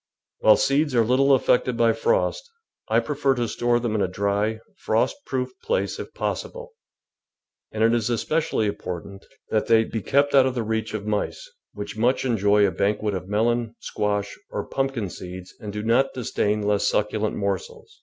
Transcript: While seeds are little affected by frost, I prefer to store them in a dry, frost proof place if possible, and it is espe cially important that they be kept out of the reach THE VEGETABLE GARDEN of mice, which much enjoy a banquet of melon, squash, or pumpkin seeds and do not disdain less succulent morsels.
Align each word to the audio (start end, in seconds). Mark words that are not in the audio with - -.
While 0.39 0.57
seeds 0.57 0.95
are 0.95 1.05
little 1.05 1.31
affected 1.35 1.77
by 1.77 1.93
frost, 1.93 2.49
I 2.89 2.99
prefer 2.99 3.35
to 3.35 3.47
store 3.47 3.79
them 3.79 3.93
in 3.93 4.01
a 4.01 4.07
dry, 4.07 4.59
frost 4.79 5.17
proof 5.27 5.51
place 5.61 5.99
if 5.99 6.11
possible, 6.15 6.73
and 7.71 7.83
it 7.83 7.93
is 7.93 8.09
espe 8.09 8.37
cially 8.41 8.67
important 8.67 9.23
that 9.51 9.67
they 9.67 9.83
be 9.83 10.01
kept 10.01 10.33
out 10.33 10.47
of 10.47 10.55
the 10.55 10.63
reach 10.63 10.93
THE 10.93 10.97
VEGETABLE 10.97 11.11
GARDEN 11.11 11.29
of 11.29 11.29
mice, 11.35 11.49
which 11.73 11.97
much 11.99 12.25
enjoy 12.25 12.65
a 12.65 12.71
banquet 12.71 13.13
of 13.13 13.29
melon, 13.29 13.75
squash, 13.79 14.35
or 14.49 14.65
pumpkin 14.65 15.07
seeds 15.11 15.53
and 15.59 15.71
do 15.71 15.83
not 15.83 16.15
disdain 16.15 16.63
less 16.63 16.87
succulent 16.87 17.35
morsels. 17.35 17.99